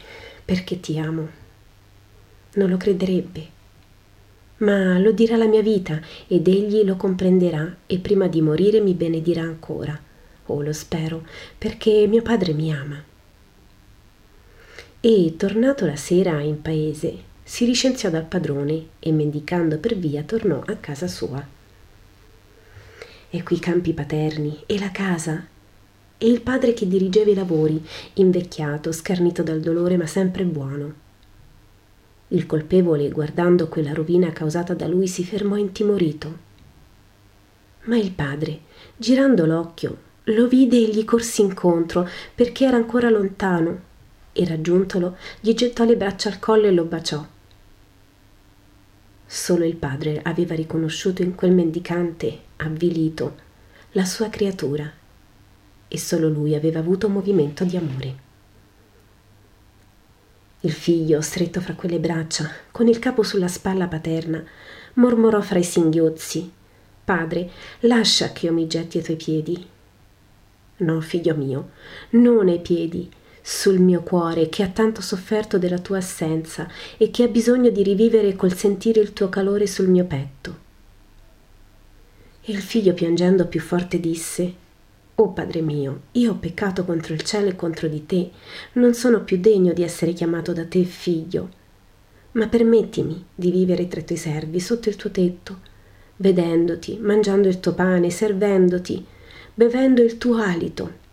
perché 0.46 0.80
ti 0.80 0.98
amo. 0.98 1.28
Non 2.54 2.70
lo 2.70 2.78
crederebbe. 2.78 3.56
Ma 4.60 4.98
lo 4.98 5.12
dirà 5.12 5.36
la 5.36 5.48
mia 5.48 5.62
vita 5.62 6.00
ed 6.28 6.48
egli 6.48 6.86
lo 6.86 6.96
comprenderà 6.96 7.76
e 7.86 8.00
prima 8.00 8.28
di 8.28 8.42
morire 8.42 8.80
mi 8.80 8.94
benedirà 8.94 9.42
ancora 9.42 10.00
oh 10.48 10.62
lo 10.62 10.74
spero, 10.74 11.26
perché 11.58 12.08
mio 12.08 12.22
padre 12.22 12.54
mi 12.54 12.72
ama. 12.72 13.02
E, 15.00 15.36
tornato 15.38 15.86
la 15.86 15.96
sera 15.96 16.42
in 16.42 16.62
paese, 16.62 17.27
si 17.48 17.66
licenziò 17.66 18.10
dal 18.10 18.26
padrone 18.26 18.88
e, 19.00 19.14
mendicando 19.14 19.78
per 19.78 19.96
via, 19.96 20.22
tornò 20.24 20.62
a 20.66 20.76
casa 20.76 21.08
sua. 21.08 21.42
Ecco 23.30 23.54
i 23.54 23.60
campi 23.60 23.94
paterni 23.94 24.64
e 24.66 24.78
la 24.78 24.92
casa 24.92 25.48
e 26.18 26.28
il 26.28 26.42
padre 26.42 26.74
che 26.74 26.90
dirigeva 26.90 27.32
i 27.32 27.36
lavori, 27.36 27.82
invecchiato, 28.16 28.92
scarnito 28.92 29.44
dal 29.44 29.62
dolore, 29.62 29.96
ma 29.96 30.06
sempre 30.06 30.44
buono. 30.44 30.94
Il 32.28 32.46
colpevole, 32.46 33.10
guardando 33.10 33.70
quella 33.70 33.94
rovina 33.94 34.34
causata 34.34 34.74
da 34.74 34.86
lui, 34.86 35.08
si 35.08 35.24
fermò 35.24 35.56
intimorito. 35.56 36.38
Ma 37.84 37.96
il 37.96 38.12
padre, 38.12 38.60
girando 38.98 39.46
l'occhio, 39.46 39.98
lo 40.26 40.50
vide 40.50 40.76
e 40.76 40.90
gli 40.90 41.06
corsi 41.06 41.44
incontro 41.44 42.10
perché 42.36 42.66
era 42.66 42.76
ancora 42.76 43.10
lontano 43.10 43.80
e 44.34 44.44
raggiuntolo 44.44 45.16
gli 45.40 45.54
gettò 45.54 45.86
le 45.86 45.96
braccia 45.96 46.28
al 46.28 46.40
collo 46.40 46.68
e 46.68 46.72
lo 46.72 46.84
baciò. 46.84 47.36
Solo 49.28 49.66
il 49.66 49.76
padre 49.76 50.22
aveva 50.24 50.56
riconosciuto 50.56 51.22
in 51.22 51.36
quel 51.36 51.52
mendicante 51.52 52.40
avvilito 52.58 53.36
la 53.92 54.06
sua 54.06 54.30
creatura 54.30 54.92
e 55.88 55.98
solo 56.00 56.30
lui 56.30 56.56
aveva 56.56 56.80
avuto 56.80 57.08
un 57.08 57.14
movimento 57.14 57.64
di 57.66 57.78
amore. 57.78 58.26
Il 60.62 60.72
figlio, 60.72 61.22
stretto 61.22 61.62
fra 61.62 61.76
quelle 61.76 62.00
braccia, 62.00 62.50
con 62.72 62.88
il 62.88 63.00
capo 63.00 63.22
sulla 63.22 63.48
spalla 63.48 63.88
paterna, 63.88 64.44
mormorò 64.94 65.42
fra 65.42 65.60
i 65.60 65.64
singhiozzi 65.64 66.52
Padre, 67.04 67.50
lascia 67.82 68.32
che 68.32 68.48
io 68.48 68.54
mi 68.54 68.68
getti 68.68 68.98
ai 68.98 69.04
tuoi 69.04 69.18
piedi 69.18 69.68
No, 70.80 71.02
figlio 71.02 71.34
mio, 71.36 71.72
non 72.12 72.50
ai 72.50 72.60
piedi, 72.60 73.10
sul 73.50 73.80
mio 73.80 74.02
cuore 74.02 74.50
che 74.50 74.62
ha 74.62 74.68
tanto 74.68 75.00
sofferto 75.02 75.58
della 75.58 75.80
tua 75.80 76.00
assenza 76.00 76.68
e 76.98 77.10
che 77.10 77.24
ha 77.24 77.28
bisogno 77.30 77.70
di 77.70 77.82
rivivere 77.82 78.36
col 78.36 78.54
sentire 78.54 79.00
il 79.00 79.14
tuo 79.14 79.30
calore 79.30 79.68
sul 79.68 79.88
mio 79.88 80.04
petto. 80.04 80.58
E 82.42 82.52
il 82.52 82.60
figlio 82.60 82.94
piangendo 82.94 83.48
più 83.48 83.62
forte 83.62 84.02
disse 84.02 84.54
Oh 85.16 85.30
Padre 85.30 85.62
mio, 85.62 86.02
io 86.12 86.32
ho 86.32 86.36
peccato 86.36 86.84
contro 86.84 87.14
il 87.14 87.22
cielo 87.22 87.48
e 87.48 87.56
contro 87.56 87.88
di 87.88 88.06
te, 88.06 88.32
non 88.74 88.94
sono 88.94 89.24
più 89.24 89.40
degno 89.40 89.72
di 89.72 89.82
essere 89.82 90.12
chiamato 90.12 90.52
da 90.52 90.66
te 90.66 90.84
figlio, 90.84 91.50
ma 92.34 92.50
permettimi 92.50 93.28
di 93.34 93.50
vivere 93.50 93.88
tra 93.88 94.02
i 94.02 94.04
tuoi 94.04 94.18
servi 94.18 94.60
sotto 94.60 94.90
il 94.90 94.98
tuo 94.98 95.10
tetto, 95.10 95.60
vedendoti, 96.18 96.98
mangiando 97.00 97.48
il 97.48 97.62
tuo 97.62 97.74
pane, 97.74 98.10
servendoti, 98.10 99.06
bevendo 99.54 100.02
il 100.02 100.18
tuo 100.18 100.36
alito. 100.36 101.06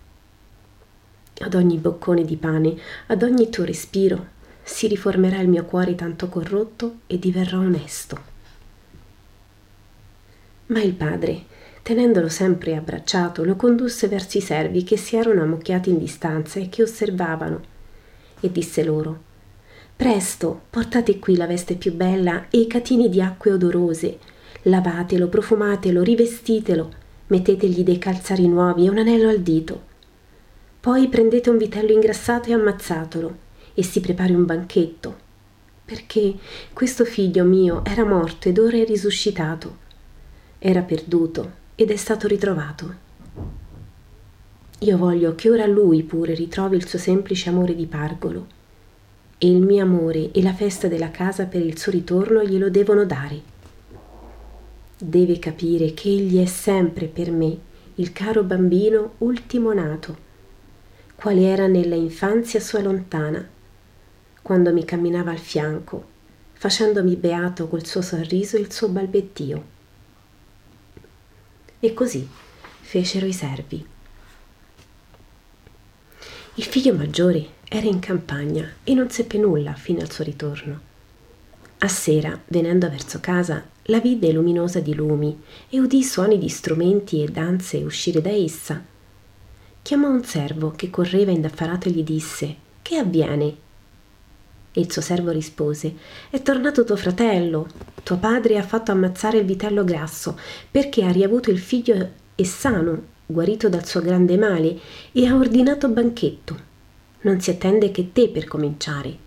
Ad 1.40 1.54
ogni 1.54 1.78
boccone 1.78 2.24
di 2.24 2.36
pane, 2.36 2.76
ad 3.06 3.22
ogni 3.22 3.50
tuo 3.50 3.64
respiro, 3.64 4.32
si 4.62 4.86
riformerà 4.86 5.40
il 5.40 5.48
mio 5.48 5.64
cuore 5.64 5.94
tanto 5.94 6.28
corrotto 6.28 6.98
e 7.06 7.18
diverrò 7.18 7.58
onesto. 7.58 8.32
Ma 10.66 10.80
il 10.80 10.94
padre, 10.94 11.44
tenendolo 11.82 12.28
sempre 12.28 12.74
abbracciato, 12.74 13.44
lo 13.44 13.56
condusse 13.56 14.08
verso 14.08 14.38
i 14.38 14.40
servi 14.40 14.84
che 14.84 14.96
si 14.96 15.16
erano 15.16 15.42
ammucchiati 15.42 15.90
in 15.90 15.98
distanza 15.98 16.58
e 16.58 16.68
che 16.70 16.82
osservavano, 16.82 17.60
e 18.40 18.50
disse 18.50 18.82
loro 18.82 19.32
Presto, 19.96 20.62
portate 20.70 21.18
qui 21.18 21.36
la 21.36 21.46
veste 21.46 21.74
più 21.74 21.92
bella 21.94 22.46
e 22.50 22.60
i 22.60 22.66
catini 22.66 23.08
di 23.08 23.20
acque 23.20 23.52
odorose, 23.52 24.18
lavatelo, 24.62 25.28
profumatelo, 25.28 26.02
rivestitelo, 26.02 26.92
mettetegli 27.28 27.82
dei 27.84 27.98
calzari 27.98 28.48
nuovi 28.48 28.86
e 28.86 28.88
un 28.88 28.98
anello 28.98 29.28
al 29.28 29.40
dito. 29.40 29.92
Poi 30.84 31.08
prendete 31.08 31.48
un 31.48 31.56
vitello 31.56 31.92
ingrassato 31.92 32.50
e 32.50 32.52
ammazzatelo 32.52 33.36
e 33.72 33.82
si 33.82 34.00
prepari 34.00 34.34
un 34.34 34.44
banchetto, 34.44 35.16
perché 35.82 36.34
questo 36.74 37.06
figlio 37.06 37.42
mio 37.44 37.82
era 37.86 38.04
morto 38.04 38.50
ed 38.50 38.58
ora 38.58 38.76
è 38.76 38.84
risuscitato. 38.84 39.78
Era 40.58 40.82
perduto 40.82 41.52
ed 41.74 41.90
è 41.90 41.96
stato 41.96 42.28
ritrovato. 42.28 42.94
Io 44.80 44.98
voglio 44.98 45.34
che 45.34 45.48
ora 45.48 45.64
lui 45.64 46.02
pure 46.02 46.34
ritrovi 46.34 46.76
il 46.76 46.86
suo 46.86 46.98
semplice 46.98 47.48
amore 47.48 47.74
di 47.74 47.86
pargolo 47.86 48.46
e 49.38 49.50
il 49.50 49.62
mio 49.62 49.82
amore 49.82 50.32
e 50.32 50.42
la 50.42 50.52
festa 50.52 50.86
della 50.86 51.10
casa 51.10 51.46
per 51.46 51.62
il 51.62 51.78
suo 51.78 51.92
ritorno 51.92 52.44
glielo 52.44 52.68
devono 52.68 53.06
dare 53.06 53.40
deve 54.98 55.38
capire 55.38 55.94
che 55.94 56.10
egli 56.10 56.42
è 56.42 56.46
sempre 56.46 57.06
per 57.06 57.30
me 57.30 57.58
il 57.94 58.12
caro 58.12 58.42
bambino 58.42 59.12
ultimo 59.18 59.72
nato, 59.72 60.23
quale 61.24 61.46
era 61.46 61.66
nella 61.66 61.94
infanzia 61.94 62.60
sua 62.60 62.82
lontana, 62.82 63.48
quando 64.42 64.74
mi 64.74 64.84
camminava 64.84 65.30
al 65.30 65.38
fianco, 65.38 66.04
facendomi 66.52 67.16
beato 67.16 67.66
col 67.66 67.86
suo 67.86 68.02
sorriso 68.02 68.58
e 68.58 68.60
il 68.60 68.70
suo 68.70 68.88
balbettio. 68.88 69.64
E 71.80 71.94
così 71.94 72.28
fecero 72.82 73.24
i 73.24 73.32
servi. 73.32 73.86
Il 76.56 76.64
figlio 76.64 76.92
maggiore 76.92 77.46
era 77.70 77.86
in 77.86 78.00
campagna 78.00 78.70
e 78.84 78.92
non 78.92 79.08
seppe 79.08 79.38
nulla 79.38 79.72
fino 79.72 80.02
al 80.02 80.12
suo 80.12 80.24
ritorno. 80.24 80.78
A 81.78 81.88
sera, 81.88 82.38
venendo 82.48 82.90
verso 82.90 83.20
casa, 83.20 83.64
la 83.84 83.98
vide 83.98 84.30
luminosa 84.30 84.80
di 84.80 84.94
lumi 84.94 85.40
e 85.70 85.80
udì 85.80 86.02
suoni 86.02 86.36
di 86.36 86.50
strumenti 86.50 87.22
e 87.22 87.28
danze 87.28 87.78
uscire 87.78 88.20
da 88.20 88.28
essa. 88.30 88.92
Chiamò 89.84 90.08
un 90.08 90.24
servo 90.24 90.72
che 90.74 90.88
correva 90.88 91.30
indaffarato 91.30 91.88
e 91.88 91.90
gli 91.90 92.02
disse 92.02 92.56
Che 92.80 92.96
avviene? 92.96 93.56
E 94.72 94.80
il 94.80 94.90
suo 94.90 95.02
servo 95.02 95.30
rispose 95.30 95.94
È 96.30 96.40
tornato 96.40 96.84
tuo 96.84 96.96
fratello. 96.96 97.66
Tuo 98.02 98.16
padre 98.16 98.56
ha 98.56 98.62
fatto 98.62 98.92
ammazzare 98.92 99.36
il 99.36 99.44
vitello 99.44 99.84
grasso 99.84 100.38
perché 100.70 101.04
ha 101.04 101.10
riavuto 101.10 101.50
il 101.50 101.58
figlio 101.58 102.12
e 102.34 102.44
sano, 102.46 103.02
guarito 103.26 103.68
dal 103.68 103.84
suo 103.84 104.00
grande 104.00 104.38
male, 104.38 104.80
e 105.12 105.26
ha 105.26 105.34
ordinato 105.34 105.90
banchetto. 105.90 106.58
Non 107.20 107.42
si 107.42 107.50
attende 107.50 107.90
che 107.90 108.10
te 108.10 108.30
per 108.30 108.46
cominciare. 108.46 109.18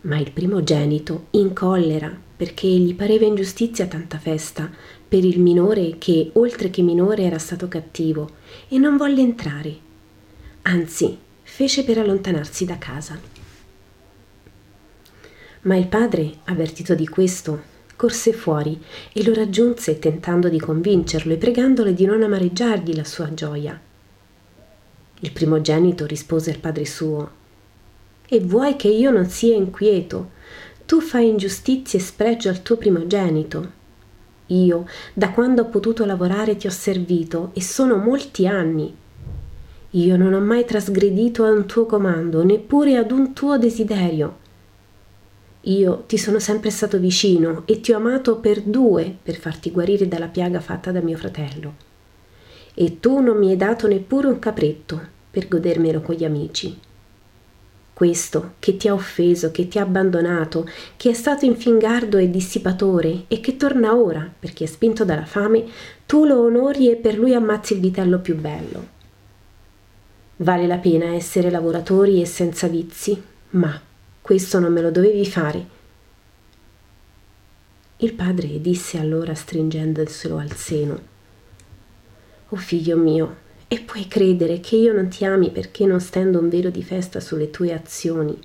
Ma 0.00 0.18
il 0.18 0.32
primogenito, 0.32 1.26
in 1.30 1.52
collera, 1.52 2.12
perché 2.36 2.66
gli 2.66 2.96
pareva 2.96 3.24
ingiustizia 3.24 3.86
tanta 3.86 4.18
festa 4.18 4.68
per 5.10 5.24
il 5.24 5.40
minore 5.40 5.96
che, 5.98 6.30
oltre 6.34 6.70
che 6.70 6.82
minore, 6.82 7.24
era 7.24 7.38
stato 7.38 7.66
cattivo 7.66 8.30
e 8.68 8.78
non 8.78 8.96
volle 8.96 9.20
entrare. 9.20 9.76
Anzi, 10.62 11.18
fece 11.42 11.82
per 11.82 11.98
allontanarsi 11.98 12.64
da 12.64 12.78
casa. 12.78 13.18
Ma 15.62 15.74
il 15.74 15.88
padre, 15.88 16.34
avvertito 16.44 16.94
di 16.94 17.08
questo, 17.08 17.60
corse 17.96 18.32
fuori 18.32 18.80
e 19.12 19.24
lo 19.24 19.34
raggiunse 19.34 19.98
tentando 19.98 20.48
di 20.48 20.60
convincerlo 20.60 21.32
e 21.32 21.38
pregandolo 21.38 21.90
di 21.90 22.04
non 22.04 22.22
amareggiargli 22.22 22.94
la 22.94 23.02
sua 23.02 23.34
gioia. 23.34 23.78
Il 25.18 25.32
primogenito 25.32 26.06
rispose 26.06 26.52
al 26.52 26.58
padre 26.58 26.86
suo 26.86 27.30
E 28.28 28.38
vuoi 28.38 28.76
che 28.76 28.86
io 28.86 29.10
non 29.10 29.28
sia 29.28 29.56
inquieto? 29.56 30.30
Tu 30.86 31.00
fai 31.00 31.28
ingiustizia 31.28 31.98
e 31.98 32.02
spregio 32.02 32.48
al 32.48 32.62
tuo 32.62 32.76
primogenito. 32.76 33.78
Io, 34.50 34.86
da 35.14 35.30
quando 35.30 35.62
ho 35.62 35.66
potuto 35.66 36.04
lavorare, 36.04 36.56
ti 36.56 36.66
ho 36.66 36.70
servito 36.70 37.50
e 37.54 37.62
sono 37.62 37.96
molti 37.96 38.46
anni. 38.46 38.94
Io 39.90 40.16
non 40.16 40.32
ho 40.32 40.40
mai 40.40 40.64
trasgredito 40.64 41.44
a 41.44 41.50
un 41.50 41.66
tuo 41.66 41.86
comando, 41.86 42.44
neppure 42.44 42.96
ad 42.96 43.10
un 43.10 43.32
tuo 43.32 43.58
desiderio. 43.58 44.38
Io 45.64 46.04
ti 46.06 46.16
sono 46.16 46.38
sempre 46.38 46.70
stato 46.70 46.98
vicino 46.98 47.64
e 47.66 47.80
ti 47.80 47.92
ho 47.92 47.96
amato 47.96 48.36
per 48.36 48.62
due 48.62 49.14
per 49.22 49.36
farti 49.36 49.70
guarire 49.70 50.08
dalla 50.08 50.28
piaga 50.28 50.60
fatta 50.60 50.90
da 50.90 51.00
mio 51.00 51.16
fratello. 51.16 51.74
E 52.74 52.98
tu 52.98 53.20
non 53.20 53.36
mi 53.36 53.50
hai 53.50 53.56
dato 53.56 53.86
neppure 53.86 54.28
un 54.28 54.38
capretto 54.38 55.00
per 55.30 55.48
godermelo 55.48 56.00
con 56.00 56.14
gli 56.14 56.24
amici. 56.24 56.78
Questo 58.00 58.54
che 58.60 58.78
ti 58.78 58.88
ha 58.88 58.94
offeso, 58.94 59.50
che 59.50 59.68
ti 59.68 59.78
ha 59.78 59.82
abbandonato, 59.82 60.66
che 60.96 61.10
è 61.10 61.12
stato 61.12 61.44
infingardo 61.44 62.16
e 62.16 62.30
dissipatore 62.30 63.24
e 63.28 63.40
che 63.40 63.58
torna 63.58 63.94
ora 63.94 64.26
perché 64.38 64.64
è 64.64 64.66
spinto 64.66 65.04
dalla 65.04 65.26
fame, 65.26 65.66
tu 66.06 66.24
lo 66.24 66.40
onori 66.42 66.90
e 66.90 66.96
per 66.96 67.18
lui 67.18 67.34
ammazzi 67.34 67.74
il 67.74 67.80
vitello 67.80 68.18
più 68.20 68.36
bello. 68.36 68.86
Vale 70.36 70.66
la 70.66 70.78
pena 70.78 71.12
essere 71.12 71.50
lavoratori 71.50 72.22
e 72.22 72.24
senza 72.24 72.68
vizi, 72.68 73.22
ma 73.50 73.78
questo 74.22 74.58
non 74.58 74.72
me 74.72 74.80
lo 74.80 74.90
dovevi 74.90 75.26
fare. 75.26 75.66
Il 77.98 78.14
padre 78.14 78.62
disse 78.62 78.96
allora 78.96 79.34
stringendoselo 79.34 80.38
al 80.38 80.52
seno. 80.52 81.00
Oh 82.48 82.56
figlio 82.56 82.96
mio, 82.96 83.36
e 83.72 83.78
puoi 83.78 84.08
credere 84.08 84.58
che 84.58 84.74
io 84.74 84.92
non 84.92 85.06
ti 85.06 85.24
ami 85.24 85.52
perché 85.52 85.86
non 85.86 86.00
stendo 86.00 86.40
un 86.40 86.48
velo 86.48 86.70
di 86.70 86.82
festa 86.82 87.20
sulle 87.20 87.50
tue 87.50 87.72
azioni. 87.72 88.36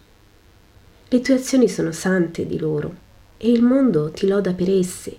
Le 1.08 1.20
tue 1.22 1.34
azioni 1.34 1.68
sono 1.68 1.92
sante 1.92 2.46
di 2.46 2.60
loro 2.60 2.94
e 3.38 3.50
il 3.50 3.64
mondo 3.64 4.12
ti 4.12 4.28
loda 4.28 4.54
per 4.54 4.70
esse. 4.70 5.18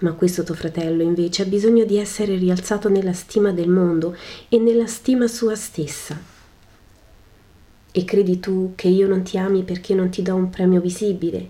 Ma 0.00 0.12
questo 0.12 0.42
tuo 0.42 0.54
fratello 0.54 1.02
invece 1.02 1.44
ha 1.44 1.46
bisogno 1.46 1.86
di 1.86 1.96
essere 1.96 2.36
rialzato 2.36 2.90
nella 2.90 3.14
stima 3.14 3.52
del 3.52 3.70
mondo 3.70 4.14
e 4.50 4.58
nella 4.58 4.86
stima 4.86 5.28
sua 5.28 5.54
stessa. 5.54 6.20
E 7.90 8.04
credi 8.04 8.38
tu 8.38 8.74
che 8.76 8.88
io 8.88 9.08
non 9.08 9.22
ti 9.22 9.38
ami 9.38 9.62
perché 9.62 9.94
non 9.94 10.10
ti 10.10 10.20
do 10.20 10.34
un 10.34 10.50
premio 10.50 10.82
visibile? 10.82 11.48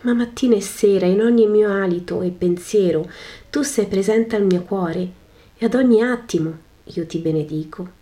Ma 0.00 0.14
mattina 0.14 0.56
e 0.56 0.62
sera, 0.62 1.06
in 1.06 1.20
ogni 1.20 1.46
mio 1.46 1.70
alito 1.70 2.22
e 2.22 2.30
pensiero, 2.30 3.08
tu 3.50 3.62
sei 3.62 3.86
presente 3.86 4.34
al 4.34 4.44
mio 4.44 4.62
cuore 4.62 5.26
e 5.58 5.66
ad 5.66 5.74
ogni 5.74 6.02
attimo 6.02 6.56
io 6.84 7.06
ti 7.06 7.18
benedico. 7.18 7.96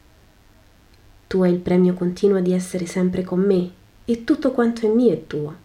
Tu 1.27 1.43
hai 1.43 1.53
il 1.53 1.59
premio 1.59 1.95
continuo 1.95 2.41
di 2.41 2.53
essere 2.53 2.87
sempre 2.87 3.25
con 3.25 3.41
me 3.41 3.71
e 4.05 4.23
tutto 4.25 4.53
quanto 4.53 4.87
è 4.87 4.89
mio 4.89 5.13
è 5.13 5.27
tuo. 5.27 5.65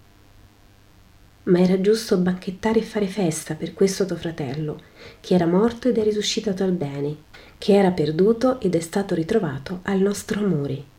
Ma 1.43 1.59
era 1.59 1.79
giusto 1.81 2.17
banchettare 2.17 2.79
e 2.79 2.83
fare 2.83 3.07
festa 3.07 3.55
per 3.55 3.73
questo 3.73 4.05
tuo 4.05 4.15
fratello, 4.15 4.79
che 5.19 5.35
era 5.35 5.45
morto 5.45 5.89
ed 5.89 5.97
è 5.97 6.03
risuscitato 6.03 6.63
al 6.63 6.71
bene, 6.71 7.15
che 7.57 7.73
era 7.73 7.91
perduto 7.91 8.59
ed 8.59 8.75
è 8.75 8.79
stato 8.79 9.13
ritrovato 9.13 9.79
al 9.83 9.99
nostro 9.99 10.39
amore 10.39 10.91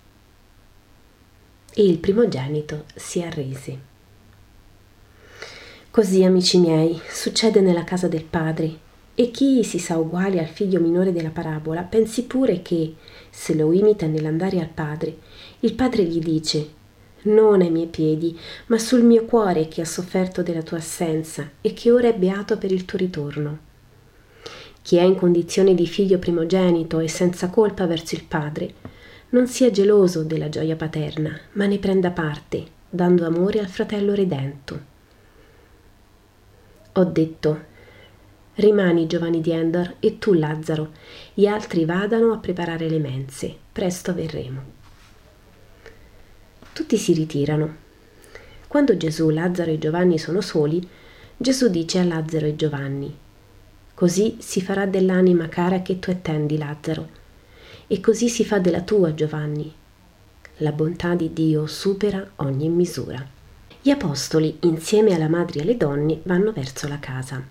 e 1.74 1.84
il 1.84 1.98
primogenito 1.98 2.84
si 2.94 3.22
arrese. 3.22 3.90
Così, 5.90 6.24
amici 6.24 6.58
miei, 6.58 7.00
succede 7.08 7.60
nella 7.60 7.84
casa 7.84 8.08
del 8.08 8.24
padre, 8.24 8.81
e 9.14 9.30
chi 9.30 9.62
si 9.64 9.78
sa 9.78 9.98
uguale 9.98 10.40
al 10.40 10.46
figlio 10.46 10.80
minore 10.80 11.12
della 11.12 11.30
parabola 11.30 11.82
pensi 11.82 12.24
pure 12.24 12.62
che, 12.62 12.94
se 13.30 13.54
lo 13.54 13.72
imita 13.72 14.06
nell'andare 14.06 14.60
al 14.60 14.68
padre, 14.68 15.16
il 15.60 15.74
padre 15.74 16.04
gli 16.04 16.18
dice 16.18 16.80
non 17.24 17.60
ai 17.60 17.70
miei 17.70 17.86
piedi, 17.86 18.36
ma 18.66 18.78
sul 18.78 19.04
mio 19.04 19.24
cuore 19.24 19.68
che 19.68 19.82
ha 19.82 19.84
sofferto 19.84 20.42
della 20.42 20.62
tua 20.62 20.78
assenza 20.78 21.50
e 21.60 21.72
che 21.72 21.90
ora 21.90 22.08
è 22.08 22.14
beato 22.14 22.58
per 22.58 22.72
il 22.72 22.84
tuo 22.84 22.98
ritorno. 22.98 23.70
Chi 24.82 24.96
è 24.96 25.02
in 25.02 25.14
condizione 25.14 25.74
di 25.74 25.86
figlio 25.86 26.18
primogenito 26.18 26.98
e 26.98 27.06
senza 27.06 27.48
colpa 27.48 27.86
verso 27.86 28.16
il 28.16 28.24
padre, 28.24 28.74
non 29.30 29.46
sia 29.46 29.70
geloso 29.70 30.24
della 30.24 30.48
gioia 30.48 30.74
paterna, 30.74 31.38
ma 31.52 31.66
ne 31.66 31.78
prenda 31.78 32.10
parte, 32.10 32.64
dando 32.90 33.24
amore 33.24 33.60
al 33.60 33.68
fratello 33.68 34.14
redento. 34.14 34.90
Ho 36.94 37.04
detto, 37.04 37.70
rimani 38.54 39.06
Giovanni 39.06 39.40
di 39.40 39.50
Endor 39.50 39.96
e 40.00 40.18
tu 40.18 40.32
Lazzaro, 40.32 40.90
gli 41.34 41.46
altri 41.46 41.84
vadano 41.84 42.32
a 42.32 42.38
preparare 42.38 42.88
le 42.88 42.98
mense, 42.98 43.54
presto 43.72 44.14
verremo. 44.14 44.62
Tutti 46.72 46.96
si 46.96 47.12
ritirano. 47.12 47.76
Quando 48.68 48.96
Gesù, 48.96 49.30
Lazzaro 49.30 49.70
e 49.70 49.78
Giovanni 49.78 50.18
sono 50.18 50.40
soli, 50.40 50.86
Gesù 51.36 51.68
dice 51.68 51.98
a 51.98 52.04
Lazzaro 52.04 52.46
e 52.46 52.56
Giovanni, 52.56 53.16
Così 53.94 54.38
si 54.40 54.60
farà 54.60 54.86
dell'anima 54.86 55.48
cara 55.48 55.82
che 55.82 55.98
tu 55.98 56.10
attendi, 56.10 56.58
Lazzaro 56.58 57.20
e 57.86 58.00
così 58.00 58.30
si 58.30 58.42
fa 58.42 58.58
della 58.58 58.80
tua, 58.80 59.12
Giovanni. 59.12 59.70
La 60.56 60.72
bontà 60.72 61.14
di 61.14 61.32
Dio 61.34 61.66
supera 61.66 62.26
ogni 62.36 62.70
misura. 62.70 63.22
Gli 63.82 63.90
apostoli, 63.90 64.56
insieme 64.60 65.14
alla 65.14 65.28
madre 65.28 65.58
e 65.58 65.62
alle 65.62 65.76
donne, 65.76 66.20
vanno 66.22 66.52
verso 66.52 66.88
la 66.88 66.98
casa. 66.98 67.44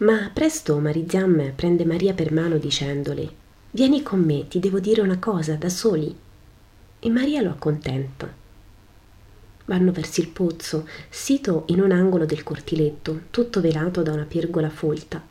Ma 0.00 0.30
presto 0.32 0.78
Mariziam 0.78 1.52
prende 1.54 1.84
Maria 1.84 2.14
per 2.14 2.32
mano 2.32 2.56
dicendole 2.56 3.38
Vieni 3.72 4.02
con 4.02 4.20
me, 4.20 4.48
ti 4.48 4.58
devo 4.58 4.80
dire 4.80 5.00
una 5.00 5.18
cosa 5.18 5.54
da 5.54 5.68
soli. 5.68 6.16
E 6.98 7.08
Maria 7.10 7.40
lo 7.40 7.50
accontenta. 7.50 8.32
Vanno 9.66 9.92
verso 9.92 10.20
il 10.20 10.28
pozzo, 10.28 10.88
sito 11.08 11.64
in 11.66 11.80
un 11.80 11.92
angolo 11.92 12.24
del 12.24 12.42
cortiletto, 12.42 13.24
tutto 13.30 13.60
velato 13.60 14.02
da 14.02 14.12
una 14.12 14.24
pergola 14.24 14.70
folta. 14.70 15.24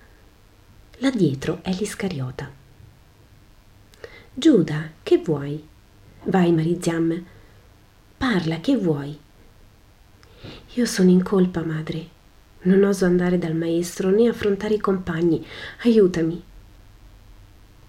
Là 0.99 1.09
dietro 1.09 1.59
è 1.63 1.73
l'Iscariota. 1.73 2.49
Giuda, 4.33 4.91
che 5.03 5.17
vuoi? 5.17 5.67
Vai, 6.23 6.53
Mariziam. 6.53 7.25
Parla, 8.17 8.59
che 8.61 8.77
vuoi? 8.77 9.19
Io 10.75 10.85
sono 10.85 11.09
in 11.09 11.23
colpa, 11.23 11.61
madre. 11.63 12.18
Non 12.61 12.83
oso 12.83 13.05
andare 13.05 13.37
dal 13.37 13.55
maestro 13.55 14.09
né 14.09 14.27
affrontare 14.27 14.75
i 14.75 14.79
compagni. 14.79 15.45
Aiutami. 15.83 16.41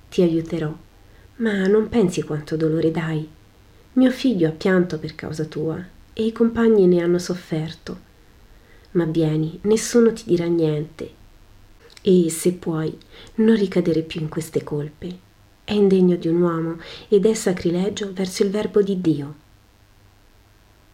Ti 0.08 0.22
aiuterò, 0.22 0.74
ma 1.36 1.66
non 1.66 1.88
pensi 1.88 2.22
quanto 2.22 2.56
dolore 2.56 2.90
dai. 2.90 3.28
Mio 3.92 4.10
figlio 4.10 4.48
ha 4.48 4.52
pianto 4.52 4.98
per 4.98 5.14
causa 5.14 5.44
tua 5.44 5.82
e 6.12 6.24
i 6.24 6.32
compagni 6.32 6.86
ne 6.86 7.02
hanno 7.02 7.18
sofferto. 7.18 8.08
Ma 8.92 9.04
vieni, 9.04 9.58
nessuno 9.62 10.12
ti 10.12 10.24
dirà 10.26 10.46
niente. 10.46 11.10
E 12.02 12.30
se 12.30 12.52
puoi, 12.52 12.96
non 13.36 13.56
ricadere 13.56 14.02
più 14.02 14.20
in 14.20 14.28
queste 14.28 14.64
colpe 14.64 15.28
è 15.70 15.74
indegno 15.74 16.16
di 16.16 16.26
un 16.26 16.42
uomo 16.42 16.80
ed 17.06 17.24
è 17.26 17.32
sacrilegio 17.32 18.12
verso 18.12 18.42
il 18.42 18.50
verbo 18.50 18.82
di 18.82 19.00
Dio. 19.00 19.34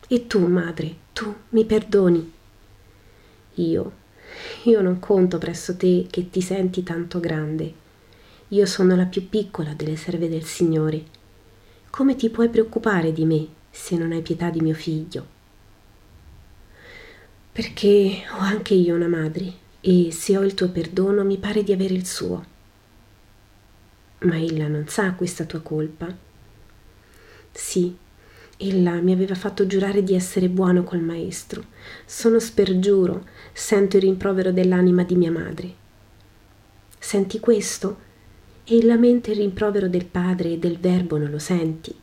E 0.07 0.27
tu, 0.27 0.47
madre, 0.47 0.95
tu 1.15 1.35
mi 1.51 1.65
perdoni. 1.65 2.33
Io, 3.57 3.93
io 4.65 4.81
non 4.81 4.99
conto 4.99 5.39
presso 5.39 5.77
te 5.77 6.07
che 6.11 6.31
ti 6.31 6.41
senti 6.41 6.83
tanto 6.83 7.21
grande. 7.21 7.85
Io 8.49 8.67
sono 8.67 8.97
la 8.97 9.05
più 9.05 9.29
piccola 9.29 9.75
delle 9.75 9.97
serve 9.97 10.29
del 10.29 10.45
Signore. 10.45 11.05
Come 11.91 12.17
ti 12.17 12.31
puoi 12.31 12.49
preoccupare 12.49 13.13
di 13.13 13.25
me 13.25 13.47
se 13.71 13.97
non 13.97 14.13
hai 14.13 14.23
pietà 14.23 14.51
di 14.51 14.61
mio 14.61 14.75
figlio? 14.75 15.27
Perché 17.53 18.23
ho 18.33 18.39
anche 18.39 18.75
io 18.75 18.95
una 18.95 19.09
madre 19.09 19.53
e 19.81 20.11
se 20.13 20.37
ho 20.37 20.43
il 20.43 20.55
tuo 20.55 20.71
perdono 20.71 21.25
mi 21.25 21.39
pare 21.39 21.63
di 21.63 21.73
avere 21.73 21.95
il 21.95 22.07
suo 22.07 22.55
ma 24.27 24.39
ella 24.39 24.67
non 24.67 24.89
sa 24.89 25.13
questa 25.13 25.45
tua 25.45 25.61
colpa. 25.61 26.15
Sì, 27.53 27.97
ella 28.59 29.01
mi 29.03 29.13
aveva 29.13 29.35
fatto 29.35 29.67
giurare 29.67 30.03
di 30.03 30.15
essere 30.15 30.49
buono 30.49 30.83
col 30.83 31.01
maestro. 31.01 31.65
Sono 32.05 32.39
spergiuro, 32.39 33.27
sento 33.53 33.97
il 33.97 34.03
rimprovero 34.03 34.53
dell'anima 34.53 35.03
di 35.03 35.15
mia 35.15 35.31
madre. 35.31 35.75
Senti 36.99 37.39
questo? 37.39 38.05
E 38.65 38.77
il 38.77 38.87
lamento 38.87 39.29
e 39.29 39.35
il 39.35 39.41
rimprovero 39.41 39.89
del 39.89 40.07
padre 40.07 40.53
e 40.53 40.59
del 40.59 40.79
verbo 40.79 41.19
non 41.19 41.31
lo 41.31 41.39
senti? 41.39 41.95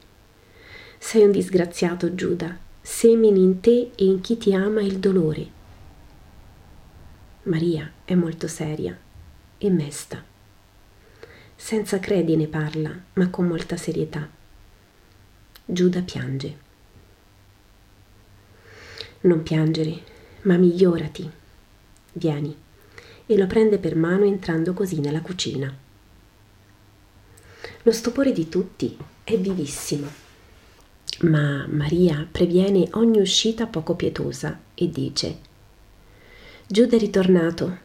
Sei 0.97 1.23
un 1.23 1.31
disgraziato, 1.31 2.13
Giuda, 2.13 2.57
semini 2.81 3.41
in 3.41 3.59
te 3.59 3.91
e 3.95 4.05
in 4.05 4.21
chi 4.21 4.37
ti 4.37 4.53
ama 4.53 4.81
il 4.81 4.99
dolore. 4.99 5.61
Maria 7.43 7.91
è 8.05 8.13
molto 8.13 8.47
seria 8.47 8.97
e 9.57 9.69
mesta. 9.69 10.23
Senza 11.55 11.99
credi 11.99 12.35
ne 12.37 12.47
parla, 12.47 12.97
ma 13.13 13.29
con 13.29 13.47
molta 13.47 13.75
serietà. 13.75 14.41
Giuda 15.65 16.01
piange. 16.01 16.57
Non 19.21 19.43
piangere, 19.43 20.01
ma 20.41 20.57
migliorati. 20.57 21.31
Vieni. 22.11 22.55
E 23.25 23.37
lo 23.37 23.47
prende 23.47 23.77
per 23.77 23.95
mano 23.95 24.25
entrando 24.25 24.73
così 24.73 24.99
nella 24.99 25.21
cucina. 25.21 25.73
Lo 27.83 27.91
stupore 27.93 28.33
di 28.33 28.49
tutti 28.49 28.97
è 29.23 29.37
vivissimo, 29.37 30.07
ma 31.21 31.65
Maria 31.69 32.27
previene 32.29 32.89
ogni 32.91 33.21
uscita 33.21 33.65
poco 33.65 33.95
pietosa 33.95 34.59
e 34.73 34.89
dice 34.89 35.37
Giuda 36.67 36.97
è 36.97 36.99
ritornato, 36.99 37.77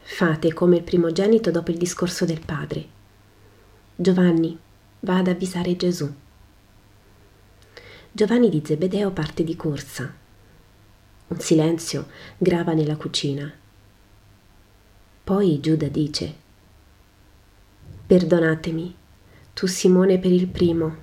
fate 0.00 0.52
come 0.52 0.76
il 0.76 0.82
primogenito 0.84 1.50
dopo 1.50 1.72
il 1.72 1.76
discorso 1.76 2.24
del 2.24 2.40
padre. 2.44 2.86
Giovanni, 3.96 4.56
va 5.00 5.18
ad 5.18 5.26
avvisare 5.26 5.74
Gesù. 5.74 6.24
Giovanni 8.16 8.48
di 8.48 8.62
Zebedeo 8.64 9.10
parte 9.10 9.44
di 9.44 9.54
corsa. 9.56 10.10
Un 11.26 11.38
silenzio 11.38 12.06
grava 12.38 12.72
nella 12.72 12.96
cucina. 12.96 13.52
Poi 15.22 15.60
Giuda 15.60 15.88
dice, 15.88 16.34
Perdonatemi, 18.06 18.96
tu 19.52 19.66
Simone 19.66 20.18
per 20.18 20.32
il 20.32 20.46
primo. 20.46 20.96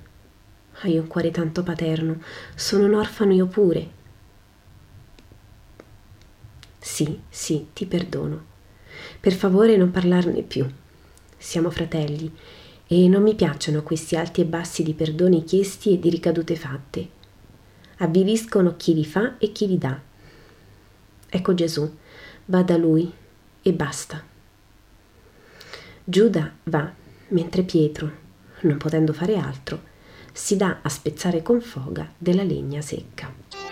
Hai 0.80 0.98
un 0.98 1.06
cuore 1.06 1.30
tanto 1.30 1.62
paterno, 1.62 2.20
sono 2.56 2.86
un 2.86 2.94
orfano 2.94 3.32
io 3.32 3.46
pure. 3.46 3.90
Sì, 6.80 7.20
sì, 7.28 7.68
ti 7.72 7.86
perdono. 7.86 8.44
Per 9.20 9.34
favore 9.34 9.76
non 9.76 9.92
parlarne 9.92 10.42
più. 10.42 10.68
Siamo 11.38 11.70
fratelli 11.70 12.36
e 12.94 13.08
non 13.08 13.24
mi 13.24 13.34
piacciono 13.34 13.82
questi 13.82 14.14
alti 14.14 14.40
e 14.40 14.44
bassi 14.44 14.84
di 14.84 14.94
perdoni 14.94 15.42
chiesti 15.42 15.94
e 15.94 15.98
di 15.98 16.08
ricadute 16.08 16.54
fatte. 16.54 17.08
Avviliscono 17.98 18.76
chi 18.76 18.94
li 18.94 19.04
fa 19.04 19.36
e 19.38 19.50
chi 19.50 19.66
li 19.66 19.78
dà. 19.78 20.00
Ecco 21.28 21.54
Gesù, 21.54 21.92
va 22.44 22.62
da 22.62 22.76
lui 22.76 23.12
e 23.62 23.72
basta. 23.72 24.22
Giuda 26.04 26.52
va, 26.64 26.92
mentre 27.28 27.64
Pietro, 27.64 28.12
non 28.60 28.76
potendo 28.76 29.12
fare 29.12 29.38
altro, 29.38 29.82
si 30.32 30.56
dà 30.56 30.78
a 30.80 30.88
spezzare 30.88 31.42
con 31.42 31.60
foga 31.60 32.12
della 32.16 32.44
legna 32.44 32.80
secca. 32.80 33.63